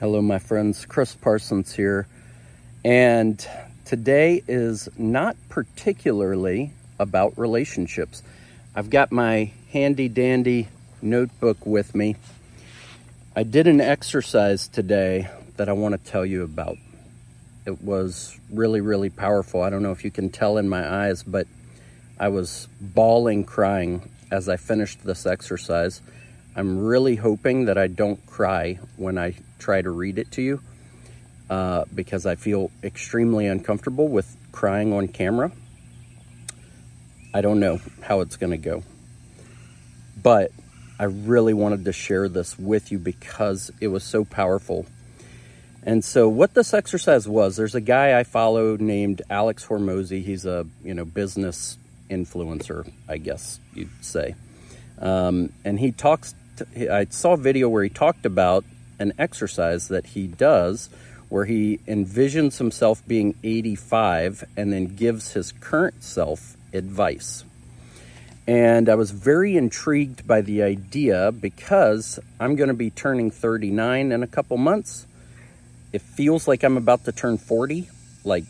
Hello, 0.00 0.22
my 0.22 0.38
friends. 0.38 0.86
Chris 0.86 1.14
Parsons 1.14 1.74
here. 1.74 2.06
And 2.86 3.46
today 3.84 4.42
is 4.48 4.88
not 4.96 5.36
particularly 5.50 6.72
about 6.98 7.36
relationships. 7.36 8.22
I've 8.74 8.88
got 8.88 9.12
my 9.12 9.52
handy 9.72 10.08
dandy 10.08 10.68
notebook 11.02 11.66
with 11.66 11.94
me. 11.94 12.16
I 13.36 13.42
did 13.42 13.66
an 13.66 13.82
exercise 13.82 14.68
today 14.68 15.28
that 15.58 15.68
I 15.68 15.72
want 15.72 16.02
to 16.02 16.10
tell 16.10 16.24
you 16.24 16.44
about. 16.44 16.78
It 17.66 17.82
was 17.82 18.40
really, 18.50 18.80
really 18.80 19.10
powerful. 19.10 19.60
I 19.60 19.68
don't 19.68 19.82
know 19.82 19.92
if 19.92 20.02
you 20.02 20.10
can 20.10 20.30
tell 20.30 20.56
in 20.56 20.66
my 20.66 21.08
eyes, 21.08 21.22
but 21.22 21.46
I 22.18 22.28
was 22.28 22.68
bawling, 22.80 23.44
crying 23.44 24.08
as 24.30 24.48
I 24.48 24.56
finished 24.56 25.04
this 25.04 25.26
exercise. 25.26 26.00
I'm 26.56 26.78
really 26.86 27.16
hoping 27.16 27.66
that 27.66 27.76
I 27.76 27.86
don't 27.86 28.24
cry 28.24 28.78
when 28.96 29.18
I 29.18 29.34
try 29.60 29.82
to 29.82 29.90
read 29.90 30.18
it 30.18 30.32
to 30.32 30.42
you 30.42 30.60
uh, 31.48 31.84
because 31.94 32.26
I 32.26 32.34
feel 32.34 32.70
extremely 32.82 33.46
uncomfortable 33.46 34.08
with 34.08 34.36
crying 34.52 34.92
on 34.92 35.08
camera. 35.08 35.52
I 37.32 37.40
don't 37.42 37.60
know 37.60 37.80
how 38.02 38.20
it's 38.20 38.36
going 38.36 38.50
to 38.50 38.56
go. 38.56 38.82
But 40.20 40.50
I 40.98 41.04
really 41.04 41.54
wanted 41.54 41.84
to 41.84 41.92
share 41.92 42.28
this 42.28 42.58
with 42.58 42.92
you 42.92 42.98
because 42.98 43.70
it 43.80 43.88
was 43.88 44.04
so 44.04 44.24
powerful. 44.24 44.86
And 45.82 46.04
so 46.04 46.28
what 46.28 46.52
this 46.54 46.74
exercise 46.74 47.26
was, 47.26 47.56
there's 47.56 47.74
a 47.74 47.80
guy 47.80 48.18
I 48.18 48.24
follow 48.24 48.76
named 48.76 49.22
Alex 49.30 49.64
Hormozi. 49.66 50.22
He's 50.22 50.44
a, 50.44 50.66
you 50.84 50.92
know, 50.92 51.04
business 51.04 51.78
influencer, 52.10 52.90
I 53.08 53.16
guess 53.16 53.60
you'd 53.74 54.04
say. 54.04 54.34
Um, 54.98 55.52
and 55.64 55.80
he 55.80 55.92
talks, 55.92 56.34
to, 56.58 56.94
I 56.94 57.06
saw 57.06 57.32
a 57.32 57.38
video 57.38 57.68
where 57.70 57.82
he 57.82 57.88
talked 57.88 58.26
about 58.26 58.64
an 59.00 59.14
exercise 59.18 59.88
that 59.88 60.06
he 60.06 60.28
does 60.28 60.90
where 61.30 61.46
he 61.46 61.78
envisions 61.88 62.58
himself 62.58 63.06
being 63.06 63.34
85 63.42 64.44
and 64.56 64.72
then 64.72 64.94
gives 64.96 65.32
his 65.32 65.52
current 65.52 66.02
self 66.04 66.56
advice. 66.72 67.44
And 68.46 68.88
I 68.88 68.96
was 68.96 69.12
very 69.12 69.56
intrigued 69.56 70.26
by 70.26 70.40
the 70.40 70.62
idea 70.62 71.30
because 71.30 72.18
I'm 72.40 72.56
going 72.56 72.68
to 72.68 72.74
be 72.74 72.90
turning 72.90 73.30
39 73.30 74.12
in 74.12 74.22
a 74.22 74.26
couple 74.26 74.58
months. 74.58 75.06
It 75.92 76.02
feels 76.02 76.48
like 76.48 76.64
I'm 76.64 76.76
about 76.76 77.04
to 77.04 77.12
turn 77.12 77.38
40. 77.38 77.88
Like, 78.24 78.44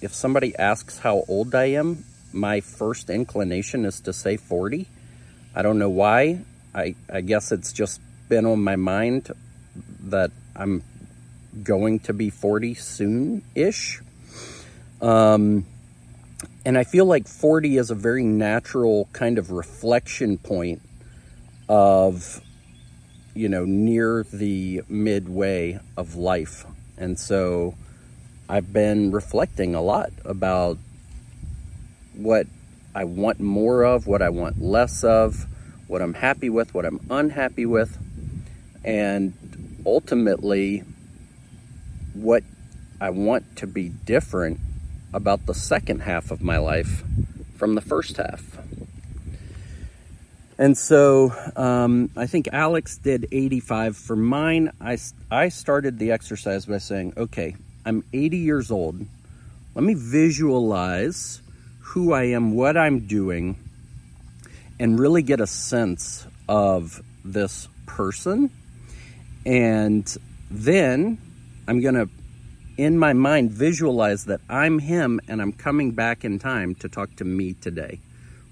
if 0.00 0.14
somebody 0.14 0.56
asks 0.56 0.98
how 0.98 1.24
old 1.28 1.54
I 1.54 1.66
am, 1.66 2.04
my 2.32 2.60
first 2.60 3.10
inclination 3.10 3.84
is 3.84 4.00
to 4.00 4.12
say 4.12 4.38
40. 4.38 4.88
I 5.54 5.62
don't 5.62 5.78
know 5.78 5.90
why. 5.90 6.40
I, 6.74 6.94
I 7.10 7.20
guess 7.20 7.52
it's 7.52 7.72
just 7.72 8.00
been 8.28 8.46
on 8.46 8.62
my 8.62 8.76
mind 8.76 9.30
that 10.10 10.30
I'm 10.54 10.82
going 11.62 12.00
to 12.00 12.12
be 12.12 12.30
40 12.30 12.74
soon 12.74 13.42
ish. 13.54 14.00
Um, 15.00 15.66
and 16.64 16.76
I 16.76 16.84
feel 16.84 17.04
like 17.04 17.28
40 17.28 17.76
is 17.76 17.90
a 17.90 17.94
very 17.94 18.24
natural 18.24 19.08
kind 19.12 19.38
of 19.38 19.50
reflection 19.50 20.38
point 20.38 20.82
of, 21.68 22.40
you 23.34 23.48
know, 23.48 23.64
near 23.64 24.24
the 24.32 24.82
midway 24.88 25.80
of 25.96 26.16
life. 26.16 26.66
And 26.98 27.18
so 27.18 27.74
I've 28.48 28.72
been 28.72 29.10
reflecting 29.10 29.74
a 29.74 29.82
lot 29.82 30.10
about 30.24 30.78
what 32.14 32.46
I 32.94 33.04
want 33.04 33.40
more 33.40 33.82
of, 33.82 34.06
what 34.06 34.22
I 34.22 34.30
want 34.30 34.60
less 34.60 35.04
of, 35.04 35.46
what 35.86 36.00
I'm 36.00 36.14
happy 36.14 36.48
with, 36.48 36.74
what 36.74 36.84
I'm 36.84 37.00
unhappy 37.10 37.66
with. 37.66 37.98
And 38.84 39.34
ultimately 39.86 40.82
what 42.12 42.42
I 43.00 43.10
want 43.10 43.56
to 43.58 43.66
be 43.66 43.88
different 43.88 44.58
about 45.14 45.46
the 45.46 45.54
second 45.54 46.00
half 46.00 46.30
of 46.30 46.42
my 46.42 46.58
life 46.58 47.04
from 47.56 47.74
the 47.74 47.80
first 47.80 48.16
half. 48.16 48.58
And 50.58 50.76
so 50.76 51.32
um, 51.54 52.10
I 52.16 52.26
think 52.26 52.48
Alex 52.52 52.96
did 52.96 53.28
85. 53.30 53.96
For 53.96 54.16
mine, 54.16 54.72
I, 54.80 54.98
I 55.30 55.50
started 55.50 55.98
the 55.98 56.12
exercise 56.12 56.64
by 56.64 56.78
saying, 56.78 57.12
okay, 57.16 57.56
I'm 57.84 58.02
80 58.12 58.38
years 58.38 58.70
old. 58.70 59.00
Let 59.74 59.84
me 59.84 59.94
visualize 59.94 61.42
who 61.80 62.12
I 62.12 62.24
am, 62.24 62.54
what 62.54 62.76
I'm 62.76 63.06
doing, 63.06 63.58
and 64.80 64.98
really 64.98 65.22
get 65.22 65.40
a 65.40 65.46
sense 65.46 66.26
of 66.48 67.02
this 67.24 67.68
person 67.84 68.50
and 69.46 70.16
then 70.50 71.18
I'm 71.68 71.80
going 71.80 71.94
to, 71.94 72.08
in 72.76 72.98
my 72.98 73.12
mind, 73.12 73.52
visualize 73.52 74.24
that 74.24 74.40
I'm 74.50 74.80
him 74.80 75.20
and 75.28 75.40
I'm 75.40 75.52
coming 75.52 75.92
back 75.92 76.24
in 76.24 76.40
time 76.40 76.74
to 76.76 76.88
talk 76.88 77.14
to 77.16 77.24
me 77.24 77.54
today, 77.54 78.00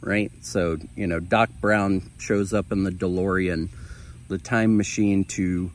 right? 0.00 0.30
So, 0.42 0.78
you 0.94 1.08
know, 1.08 1.18
Doc 1.18 1.50
Brown 1.60 2.08
shows 2.18 2.54
up 2.54 2.70
in 2.70 2.84
the 2.84 2.92
DeLorean, 2.92 3.70
the 4.28 4.38
time 4.38 4.76
machine 4.76 5.24
to 5.24 5.72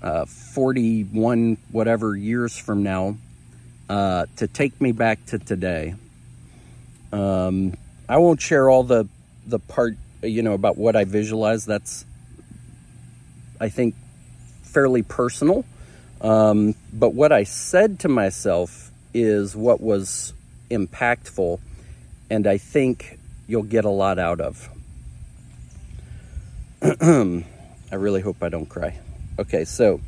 uh, 0.00 0.26
41 0.26 1.58
whatever 1.72 2.14
years 2.14 2.56
from 2.56 2.84
now 2.84 3.16
uh, 3.88 4.26
to 4.36 4.46
take 4.46 4.80
me 4.80 4.92
back 4.92 5.26
to 5.26 5.38
today. 5.40 5.96
Um, 7.12 7.74
I 8.08 8.18
won't 8.18 8.40
share 8.40 8.70
all 8.70 8.84
the 8.84 9.08
the 9.46 9.58
part 9.58 9.96
you 10.22 10.42
know 10.42 10.54
about 10.54 10.76
what 10.76 10.96
I 10.96 11.04
visualize. 11.04 11.66
That's 11.66 12.04
I 13.60 13.68
think 13.68 13.94
fairly 14.72 15.02
personal. 15.02 15.64
Um, 16.20 16.74
but 16.92 17.14
what 17.14 17.32
I 17.32 17.44
said 17.44 18.00
to 18.00 18.08
myself 18.08 18.90
is 19.12 19.54
what 19.56 19.80
was 19.80 20.32
impactful, 20.70 21.60
and 22.30 22.46
I 22.46 22.58
think 22.58 23.18
you'll 23.46 23.62
get 23.62 23.84
a 23.84 23.90
lot 23.90 24.18
out 24.18 24.40
of. 24.40 24.68
I 26.82 27.94
really 27.94 28.20
hope 28.20 28.42
I 28.42 28.48
don't 28.48 28.68
cry. 28.68 28.98
Okay, 29.38 29.64
so 29.64 30.00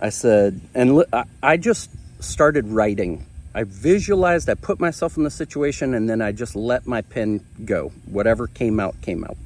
I 0.00 0.10
said, 0.10 0.60
and 0.74 1.04
I 1.42 1.56
just 1.56 1.90
started 2.22 2.66
writing. 2.66 3.24
I 3.54 3.64
visualized, 3.64 4.50
I 4.50 4.54
put 4.54 4.80
myself 4.80 5.16
in 5.16 5.22
the 5.22 5.30
situation, 5.30 5.94
and 5.94 6.10
then 6.10 6.20
I 6.20 6.32
just 6.32 6.56
let 6.56 6.86
my 6.86 7.02
pen 7.02 7.40
go. 7.64 7.92
Whatever 8.06 8.48
came 8.48 8.80
out, 8.80 9.00
came 9.00 9.24
out. 9.24 9.36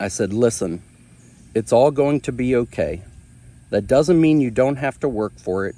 I 0.00 0.08
said, 0.08 0.32
listen, 0.32 0.82
it's 1.58 1.72
all 1.72 1.90
going 1.90 2.20
to 2.20 2.30
be 2.30 2.54
okay. 2.54 3.02
That 3.70 3.88
doesn't 3.88 4.20
mean 4.20 4.40
you 4.40 4.52
don't 4.52 4.76
have 4.76 5.00
to 5.00 5.08
work 5.08 5.36
for 5.36 5.66
it, 5.66 5.74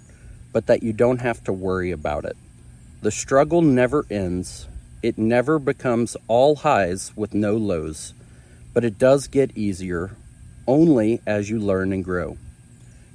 but 0.52 0.66
that 0.66 0.82
you 0.82 0.92
don't 0.92 1.22
have 1.22 1.42
to 1.44 1.54
worry 1.54 1.91
about 1.91 2.26
it. 2.26 2.36
The 3.00 3.10
struggle 3.10 3.62
never 3.62 4.04
ends. 4.10 4.69
It 5.02 5.16
never 5.16 5.58
becomes 5.58 6.19
all 6.28 6.56
highs 6.56 7.16
with 7.16 7.32
no 7.32 7.56
lows, 7.56 8.12
but 8.74 8.84
it 8.84 8.98
does 8.98 9.26
get 9.26 9.56
easier 9.56 10.10
only 10.66 11.22
as 11.26 11.48
you 11.48 11.58
learn 11.58 11.94
and 11.94 12.04
grow. 12.04 12.36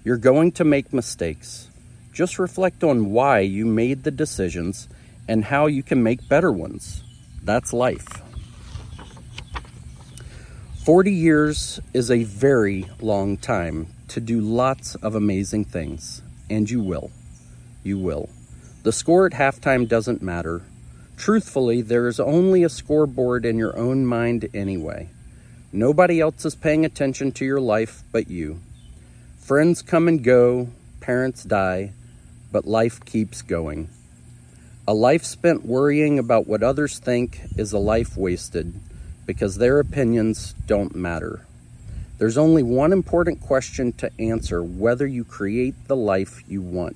You're 0.03 0.17
going 0.17 0.51
to 0.53 0.63
make 0.63 0.91
mistakes. 0.91 1.69
Just 2.13 2.39
reflect 2.39 2.83
on 2.83 3.11
why 3.11 3.41
you 3.41 3.67
made 3.67 4.03
the 4.03 4.11
decisions 4.11 4.87
and 5.27 5.45
how 5.45 5.67
you 5.67 5.83
can 5.83 6.01
make 6.01 6.27
better 6.27 6.51
ones. 6.51 7.03
That's 7.43 7.73
life. 7.73 8.07
40 10.85 11.11
years 11.11 11.79
is 11.95 12.11
a 12.11 12.25
very 12.25 12.85
long 13.01 13.37
time 13.37 13.87
to 14.07 14.19
do 14.19 14.39
lots 14.39 14.93
of 14.93 15.15
amazing 15.15 15.65
things, 15.65 16.21
and 16.47 16.69
you 16.69 16.79
will. 16.79 17.09
You 17.83 17.97
will. 17.97 18.29
The 18.83 18.91
score 18.91 19.25
at 19.25 19.31
halftime 19.31 19.87
doesn't 19.87 20.21
matter. 20.21 20.61
Truthfully, 21.17 21.81
there 21.81 22.07
is 22.07 22.19
only 22.19 22.63
a 22.63 22.69
scoreboard 22.69 23.47
in 23.47 23.57
your 23.57 23.75
own 23.75 24.05
mind 24.05 24.47
anyway. 24.53 25.09
Nobody 25.73 26.21
else 26.21 26.45
is 26.45 26.53
paying 26.53 26.85
attention 26.85 27.31
to 27.31 27.45
your 27.45 27.59
life 27.59 28.03
but 28.11 28.29
you. 28.29 28.59
Friends 29.39 29.81
come 29.81 30.07
and 30.07 30.23
go, 30.23 30.67
parents 30.99 31.43
die, 31.43 31.93
but 32.51 32.67
life 32.67 33.03
keeps 33.03 33.41
going. 33.41 33.89
A 34.87 34.93
life 34.93 35.23
spent 35.23 35.65
worrying 35.65 36.19
about 36.19 36.45
what 36.45 36.61
others 36.61 36.99
think 36.99 37.41
is 37.57 37.73
a 37.73 37.79
life 37.79 38.15
wasted 38.15 38.75
because 39.25 39.57
their 39.57 39.79
opinions 39.79 40.53
don't 40.67 40.95
matter. 40.95 41.45
There's 42.17 42.37
only 42.37 42.63
one 42.63 42.93
important 42.93 43.41
question 43.41 43.91
to 43.93 44.11
answer 44.19 44.63
whether 44.63 45.05
you 45.05 45.23
create 45.23 45.75
the 45.87 45.95
life 45.95 46.43
you 46.47 46.61
want. 46.61 46.95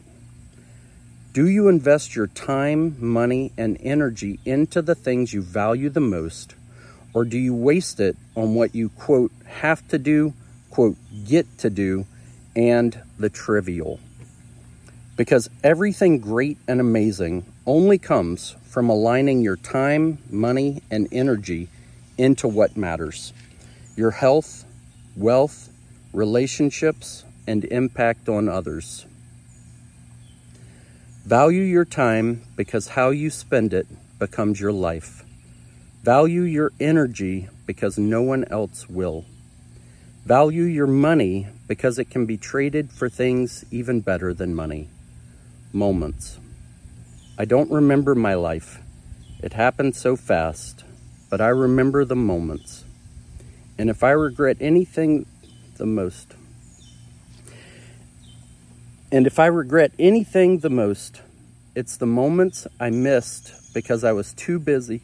Do 1.34 1.48
you 1.48 1.68
invest 1.68 2.16
your 2.16 2.28
time, 2.28 2.96
money, 3.00 3.52
and 3.58 3.78
energy 3.82 4.40
into 4.46 4.82
the 4.82 4.96
things 4.96 5.34
you 5.34 5.42
value 5.42 5.90
the 5.90 6.00
most, 6.00 6.56
or 7.14 7.26
do 7.26 7.38
you 7.38 7.54
waste 7.54 8.00
it 8.00 8.16
on 8.36 8.56
what 8.56 8.74
you, 8.74 8.90
quote, 8.90 9.32
have 9.46 9.88
to 9.90 9.98
do, 9.98 10.34
quote, 10.70 10.96
get 11.28 11.58
to 11.60 11.70
do, 11.70 12.06
and 12.56 13.00
the 13.20 13.30
trivial? 13.30 14.00
Because 15.18 15.50
everything 15.64 16.20
great 16.20 16.58
and 16.68 16.80
amazing 16.80 17.46
only 17.66 17.98
comes 17.98 18.56
from 18.64 18.90
aligning 18.90 19.42
your 19.42 19.58
time, 19.58 20.18
money, 20.30 20.82
and 20.90 21.08
energy 21.12 21.68
into 22.20 22.48
what 22.48 22.76
matters 22.78 23.34
your 23.96 24.12
health, 24.12 24.66
wealth, 25.16 25.70
relationships, 26.14 27.24
and 27.48 27.66
impact 27.66 28.30
on 28.30 28.48
others. 28.48 29.06
Value 31.26 31.64
your 31.64 31.86
time 31.86 32.42
because 32.56 32.90
how 32.90 33.10
you 33.10 33.30
spend 33.30 33.74
it 33.74 33.88
becomes 34.20 34.60
your 34.60 34.72
life. 34.72 35.24
Value 36.04 36.44
your 36.44 36.72
energy 36.80 37.50
because 37.66 37.98
no 37.98 38.22
one 38.22 38.46
else 38.46 38.88
will. 38.90 39.26
Value 40.26 40.64
your 40.64 40.88
money 40.88 41.48
because 41.68 42.00
it 42.00 42.10
can 42.10 42.26
be 42.26 42.38
traded 42.38 42.92
for 42.92 43.10
things 43.10 43.66
even 43.72 44.00
better 44.00 44.34
than 44.34 44.56
money. 44.56 44.90
Moments. 45.74 46.40
I 47.38 47.46
don't 47.46 47.72
remember 47.72 48.16
my 48.16 48.34
life. 48.34 48.80
It 49.42 49.54
happened 49.54 49.96
so 49.96 50.16
fast, 50.16 50.84
but 51.30 51.42
I 51.42 51.50
remember 51.50 52.06
the 52.06 52.16
moments. 52.16 52.84
And 53.78 53.90
if 53.90 54.04
I 54.04 54.12
regret 54.12 54.58
anything 54.60 55.26
the 55.78 55.86
most, 55.86 56.34
and 59.12 59.26
if 59.26 59.40
I 59.40 59.46
regret 59.46 59.92
anything 59.98 60.60
the 60.60 60.70
most, 60.70 61.22
it's 61.76 61.98
the 61.98 62.06
moments 62.06 62.68
I 62.80 62.90
missed 62.90 63.74
because 63.74 64.04
I 64.04 64.12
was 64.12 64.34
too 64.34 64.60
busy. 64.60 65.02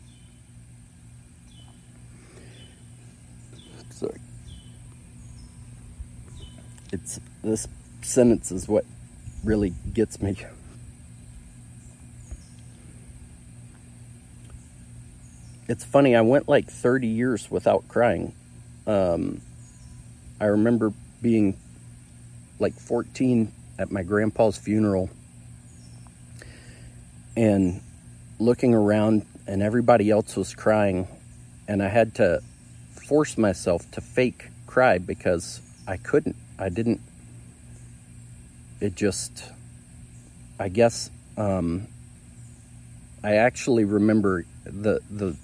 Sorry. 3.89 4.19
It's 6.92 7.19
this 7.44 7.68
sentence 8.01 8.51
is 8.51 8.68
what 8.68 8.86
really 9.44 9.74
gets 9.94 10.21
me. 10.21 10.36
It's 15.68 15.84
funny, 15.84 16.16
I 16.16 16.22
went 16.22 16.48
like 16.48 16.68
30 16.68 17.08
years 17.08 17.50
without 17.50 17.88
crying. 17.88 18.34
Um, 18.86 19.42
I 20.40 20.46
remember 20.46 20.94
being 21.22 21.58
like 22.60 22.74
14 22.74 23.52
at 23.80 23.92
my 23.92 24.04
grandpa's 24.04 24.58
funeral 24.58 25.10
and 27.36 27.82
looking 28.40 28.74
around 28.74 29.26
and 29.48 29.62
everybody 29.62 30.10
else 30.10 30.36
was 30.36 30.54
crying 30.54 31.08
and 31.68 31.82
I 31.82 31.88
had 31.88 32.16
to 32.16 32.42
force 33.08 33.38
myself 33.38 33.90
to 33.92 34.02
fake 34.02 34.50
cry 34.68 34.98
because 34.98 35.62
I 35.88 35.98
couldn't. 35.98 36.36
I 36.58 36.70
didn't. 36.70 37.02
It 38.82 38.96
just, 38.96 39.44
I 40.60 40.70
guess, 40.70 41.10
um, 41.38 41.88
I 43.24 43.36
actually 43.36 43.86
remember 43.86 44.46
the 44.64 45.00
the 45.10 45.36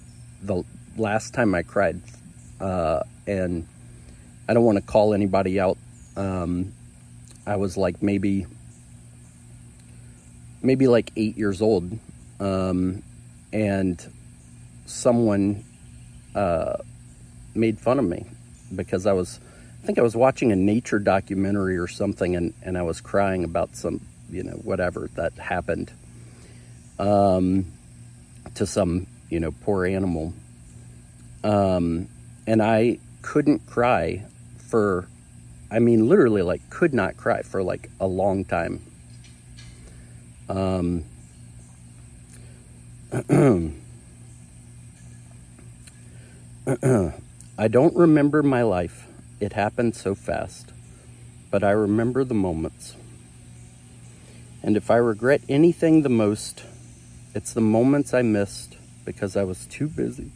the 0.42 0.64
last 0.98 1.34
time 1.34 1.54
I 1.56 1.64
cried, 1.64 2.02
uh, 2.60 3.02
and 3.28 3.68
I 4.48 4.54
don't 4.54 4.64
want 4.64 4.78
to 4.78 4.84
call 4.84 5.14
anybody 5.14 5.60
out. 5.60 5.78
Um, 6.16 6.74
I 7.46 7.56
was 7.56 7.78
like 7.78 8.04
maybe 8.04 8.46
maybe 10.62 10.88
like 10.88 11.12
eight 11.16 11.38
years 11.38 11.62
old, 11.62 11.98
um, 12.40 13.04
and 13.52 14.06
someone 14.86 15.64
uh, 16.36 16.78
made 17.56 17.80
fun 17.80 18.00
of 18.00 18.06
me 18.06 18.26
because 18.76 19.06
I 19.06 19.14
was, 19.14 19.40
I 19.82 19.86
think 19.86 19.98
I 19.98 20.02
was 20.02 20.16
watching 20.16 20.52
a 20.52 20.56
nature 20.56 21.00
documentary 21.00 21.78
or 21.78 21.88
something, 21.88 22.36
and, 22.36 22.54
and 22.64 22.78
I 22.78 22.84
was 22.84 23.02
crying 23.02 23.44
about 23.44 23.76
some, 23.76 24.02
you 24.30 24.44
know, 24.44 24.54
whatever 24.54 25.10
that 25.16 25.34
happened 25.34 25.92
um, 27.00 27.66
to 28.56 28.66
some, 28.66 29.08
you 29.32 29.40
know, 29.40 29.52
poor 29.52 29.86
animal. 29.86 30.34
Um, 31.44 32.08
and 32.46 32.62
I 32.62 33.00
couldn't 33.24 33.66
cry 33.66 34.26
for, 34.58 35.08
I 35.72 35.80
mean, 35.80 36.08
literally, 36.08 36.44
like, 36.44 36.70
could 36.70 36.94
not 36.94 37.18
cry 37.18 37.42
for 37.42 37.64
like 37.64 37.90
a 38.00 38.06
long 38.06 38.46
time. 38.46 38.82
Um, 40.50 41.06
I 47.58 47.68
don't 47.68 47.96
remember 47.96 48.44
my 48.44 48.62
life. 48.64 49.08
It 49.40 49.54
happened 49.54 49.96
so 49.96 50.14
fast. 50.14 50.74
But 51.50 51.64
I 51.64 51.72
remember 51.72 52.24
the 52.26 52.34
moments. 52.34 52.96
And 54.62 54.76
if 54.76 54.92
I 54.92 54.98
regret 54.98 55.42
anything 55.48 56.02
the 56.02 56.10
most, 56.10 56.64
it's 57.34 57.54
the 57.54 57.62
moments 57.62 58.14
I 58.14 58.22
missed 58.22 58.76
because 59.06 59.36
I 59.36 59.44
was 59.44 59.66
too 59.66 59.88
busy, 59.88 60.32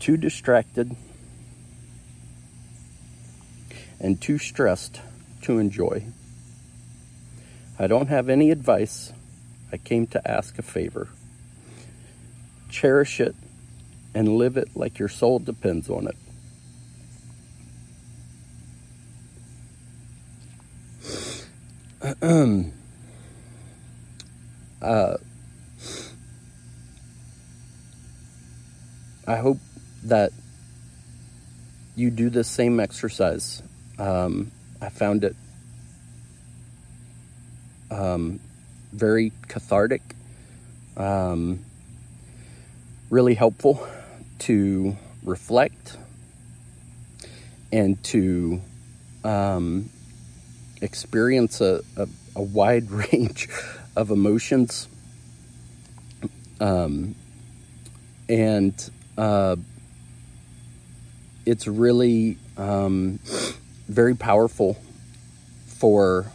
too 0.00 0.16
distracted, 0.16 0.94
and 4.00 4.20
too 4.20 4.38
stressed 4.38 5.00
to 5.42 5.58
enjoy. 5.58 6.04
I 7.78 7.86
don't 7.86 8.08
have 8.08 8.28
any 8.28 8.50
advice. 8.50 9.12
I 9.72 9.76
came 9.76 10.06
to 10.08 10.30
ask 10.30 10.58
a 10.58 10.62
favor. 10.62 11.08
Cherish 12.70 13.20
it 13.20 13.34
and 14.14 14.36
live 14.36 14.56
it 14.56 14.70
like 14.74 14.98
your 14.98 15.08
soul 15.08 15.38
depends 15.38 15.90
on 15.90 16.08
it. 16.08 16.16
uh, 24.82 25.16
I 29.26 29.36
hope 29.36 29.58
that 30.04 30.32
you 31.96 32.10
do 32.10 32.30
the 32.30 32.44
same 32.44 32.78
exercise. 32.78 33.62
Um, 33.98 34.52
I 34.80 34.88
found 34.88 35.24
it 35.24 35.34
um, 37.90 38.40
very 38.92 39.32
cathartic, 39.48 40.02
um, 40.96 41.64
really 43.10 43.34
helpful 43.34 43.86
to 44.40 44.96
reflect 45.24 45.96
and 47.72 48.02
to 48.04 48.60
um, 49.24 49.90
experience 50.80 51.60
a, 51.60 51.82
a, 51.96 52.06
a, 52.36 52.42
wide 52.42 52.90
range 53.12 53.48
of 53.96 54.10
emotions. 54.10 54.88
Um, 56.60 57.14
and 58.28 58.90
uh, 59.16 59.56
it's 61.44 61.66
really 61.66 62.38
um, 62.56 63.18
very 63.88 64.14
powerful 64.14 64.76
for 65.66 66.26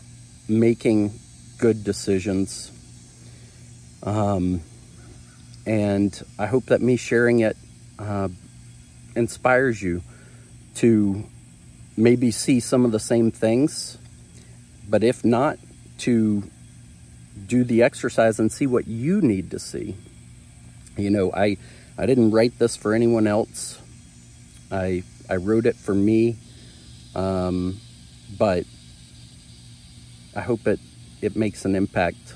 making 0.47 1.11
good 1.57 1.83
decisions. 1.83 2.71
Um, 4.03 4.61
and 5.65 6.19
I 6.39 6.47
hope 6.47 6.67
that 6.67 6.81
me 6.81 6.97
sharing 6.97 7.41
it 7.41 7.57
uh, 7.99 8.29
inspires 9.15 9.81
you 9.81 10.01
to 10.75 11.23
maybe 11.97 12.31
see 12.31 12.59
some 12.59 12.85
of 12.85 12.91
the 12.91 12.99
same 12.99 13.31
things, 13.31 13.97
but 14.89 15.03
if 15.03 15.23
not, 15.23 15.59
to 15.99 16.43
do 17.45 17.63
the 17.63 17.83
exercise 17.83 18.39
and 18.39 18.51
see 18.51 18.65
what 18.65 18.87
you 18.87 19.21
need 19.21 19.51
to 19.51 19.59
see. 19.59 19.95
You 20.97 21.09
know, 21.09 21.31
I 21.31 21.57
I 21.97 22.05
didn't 22.05 22.31
write 22.31 22.57
this 22.57 22.75
for 22.75 22.93
anyone 22.93 23.27
else. 23.27 23.79
I 24.71 25.03
I 25.29 25.35
wrote 25.35 25.65
it 25.65 25.75
for 25.75 25.93
me, 25.93 26.37
um, 27.15 27.79
but 28.37 28.65
I 30.35 30.41
hope 30.41 30.67
it 30.67 30.79
it 31.21 31.35
makes 31.35 31.65
an 31.65 31.75
impact 31.75 32.35